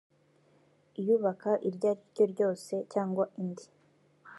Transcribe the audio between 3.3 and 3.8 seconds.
indi